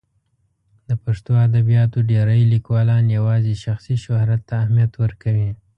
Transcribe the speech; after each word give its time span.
د 0.89 0.91
پښتو 1.03 1.31
ادبیاتو 1.47 1.97
ډېری 2.11 2.41
لیکوالان 2.53 3.03
یوازې 3.17 3.53
شخصي 3.65 3.95
شهرت 4.05 4.41
ته 4.47 4.53
اهمیت 4.61 4.91
ورکوي. 5.03 5.49